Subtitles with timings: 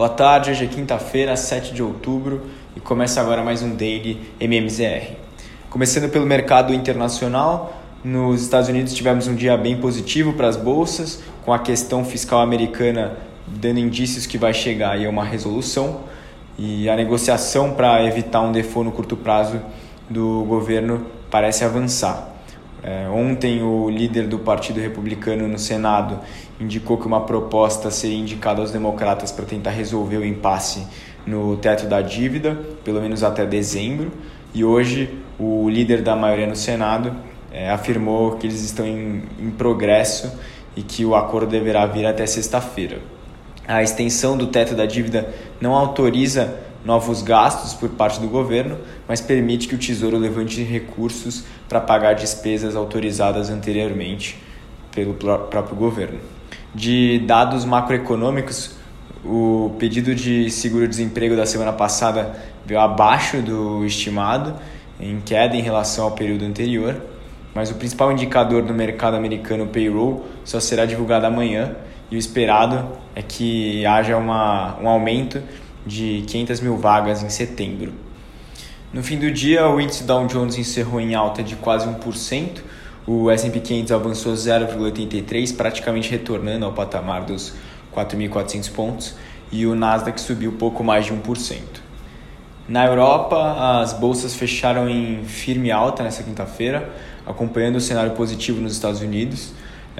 [0.00, 5.14] Boa tarde, hoje é quinta-feira, 7 de outubro e começa agora mais um Daily MMZR.
[5.68, 11.22] Começando pelo mercado internacional, nos Estados Unidos tivemos um dia bem positivo para as bolsas,
[11.44, 13.12] com a questão fiscal americana
[13.46, 16.00] dando indícios que vai chegar aí uma resolução
[16.56, 19.60] e a negociação para evitar um default no curto prazo
[20.08, 22.26] do governo parece avançar.
[22.82, 26.18] É, ontem, o líder do Partido Republicano no Senado
[26.58, 30.86] indicou que uma proposta seria indicada aos democratas para tentar resolver o impasse
[31.26, 34.10] no teto da dívida, pelo menos até dezembro.
[34.54, 37.14] E hoje, o líder da maioria no Senado
[37.52, 40.32] é, afirmou que eles estão em, em progresso
[40.74, 42.98] e que o acordo deverá vir até sexta-feira.
[43.66, 49.20] A extensão do teto da dívida não autoriza novos gastos por parte do governo, mas
[49.20, 54.38] permite que o Tesouro levante recursos para pagar despesas autorizadas anteriormente
[54.90, 56.18] pelo próprio governo.
[56.74, 58.76] De dados macroeconômicos,
[59.24, 64.54] o pedido de seguro-desemprego da semana passada veio abaixo do estimado,
[64.98, 67.00] em queda em relação ao período anterior,
[67.54, 71.74] mas o principal indicador do mercado americano, o payroll, só será divulgado amanhã
[72.10, 75.42] e o esperado é que haja uma, um aumento
[75.86, 77.92] de 500 mil vagas em setembro.
[78.92, 82.60] No fim do dia, o índice Dow Jones encerrou em alta de quase 1%,
[83.06, 87.54] o S&P 500 avançou 0,83, praticamente retornando ao patamar dos
[87.94, 89.14] 4.400 pontos,
[89.52, 91.58] e o Nasdaq subiu pouco mais de 1%.
[92.68, 96.88] Na Europa, as bolsas fecharam em firme alta nesta quinta-feira,
[97.26, 99.52] acompanhando o cenário positivo nos Estados Unidos.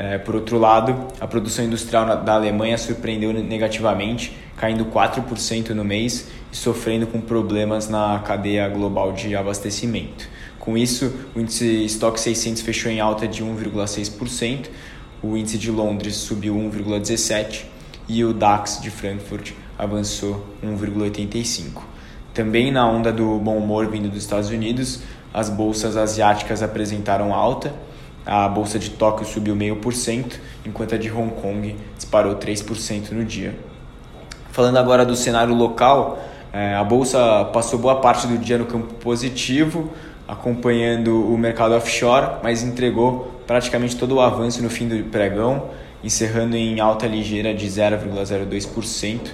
[0.00, 6.28] É, por outro lado, a produção industrial da Alemanha surpreendeu negativamente, caindo 4% no mês
[6.52, 10.28] e sofrendo com problemas na cadeia global de abastecimento.
[10.60, 14.68] Com isso, o índice Stock 600 fechou em alta de 1,6%,
[15.20, 17.64] o índice de Londres subiu 1,17%
[18.08, 21.72] e o DAX de Frankfurt avançou 1,85%.
[22.32, 25.00] Também na onda do bom humor vindo dos Estados Unidos,
[25.34, 27.74] as bolsas asiáticas apresentaram alta.
[28.28, 30.34] A bolsa de Tóquio subiu 0,5%,
[30.66, 33.58] enquanto a de Hong Kong disparou 3% no dia.
[34.52, 36.18] Falando agora do cenário local,
[36.52, 39.90] é, a bolsa passou boa parte do dia no campo positivo,
[40.26, 45.70] acompanhando o mercado offshore, mas entregou praticamente todo o avanço no fim do pregão,
[46.04, 49.30] encerrando em alta ligeira de 0,02%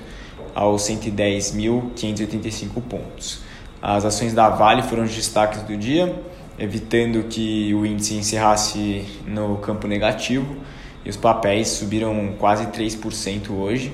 [0.55, 3.41] aos 110.585 pontos.
[3.83, 6.15] As ações da Vale foram os destaques do dia,
[6.59, 10.57] evitando que o índice encerrasse no campo negativo,
[11.05, 13.93] e os papéis subiram quase 3% hoje.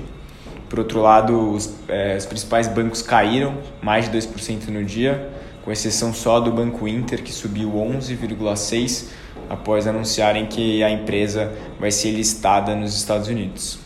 [0.69, 5.29] Por outro lado, os, é, os principais bancos caíram mais de 2% no dia,
[5.63, 9.09] com exceção só do Banco Inter, que subiu 11,6%
[9.49, 13.79] após anunciarem que a empresa vai ser listada nos Estados Unidos.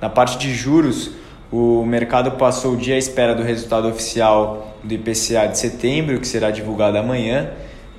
[0.00, 1.10] Na parte de juros,
[1.50, 6.28] o mercado passou o dia à espera do resultado oficial do IPCA de setembro, que
[6.28, 7.50] será divulgado amanhã.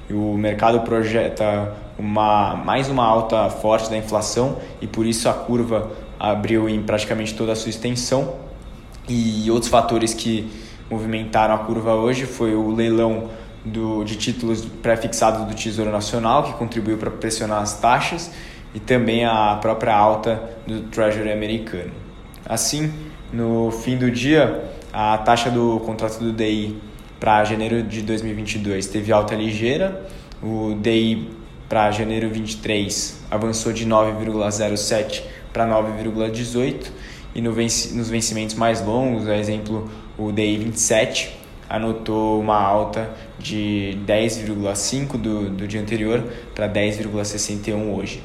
[0.09, 5.91] O mercado projeta uma, mais uma alta forte da inflação e por isso a curva
[6.19, 8.35] abriu em praticamente toda a sua extensão.
[9.07, 10.49] E outros fatores que
[10.89, 13.29] movimentaram a curva hoje foi o leilão
[13.65, 18.31] do, de títulos pré-fixados do Tesouro Nacional, que contribuiu para pressionar as taxas,
[18.73, 21.91] e também a própria alta do Treasury americano.
[22.45, 22.93] Assim,
[23.31, 26.79] no fim do dia, a taxa do contrato do DI
[27.19, 30.05] para janeiro de 2022 teve alta ligeira,
[30.41, 31.29] o DI
[31.67, 36.91] para janeiro 23 avançou de 9,07 para 9,18
[37.35, 41.37] e no venci, nos vencimentos mais longos, a exemplo o DI 27
[41.69, 46.23] anotou uma alta de 10,5 do, do dia anterior
[46.55, 48.23] para 10,61 hoje.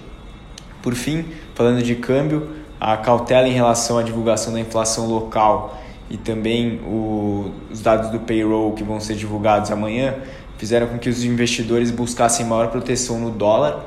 [0.80, 1.24] Por fim,
[1.54, 5.80] falando de câmbio, a cautela em relação à divulgação da inflação local
[6.12, 10.16] e também o, os dados do payroll que vão ser divulgados amanhã
[10.58, 13.82] fizeram com que os investidores buscassem maior proteção no dólar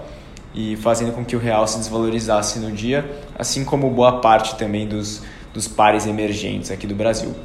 [0.52, 3.06] e fazendo com que o real se desvalorizasse no dia,
[3.38, 5.22] assim como boa parte também dos,
[5.54, 7.36] dos pares emergentes aqui do Brasil.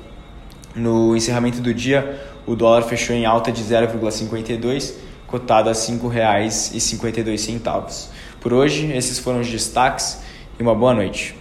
[0.75, 4.94] No encerramento do dia, o dólar fechou em alta de 0,52,
[5.27, 8.06] cotado a R$ 5,52.
[8.41, 10.21] Por hoje, esses foram os destaques
[10.59, 11.38] e uma boa noite.